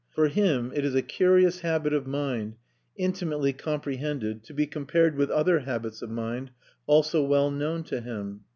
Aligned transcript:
For 0.15 0.29
him 0.29 0.71
it 0.73 0.83
is 0.83 0.95
a 0.95 1.03
curious 1.03 1.59
habit 1.59 1.93
of 1.93 2.07
mind, 2.07 2.55
intimately 2.97 3.53
comprehended, 3.53 4.43
to 4.45 4.53
be 4.55 4.65
compared 4.65 5.15
with 5.15 5.29
other 5.29 5.59
habits 5.59 6.01
of 6.01 6.09
mind, 6.09 6.49
also 6.87 7.23
well 7.23 7.51
known 7.51 7.83
to 7.83 8.01
him. 8.01 8.41